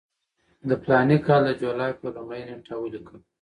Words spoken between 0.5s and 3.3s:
د فلاني کال د جولای پر لومړۍ نېټه ولیکل.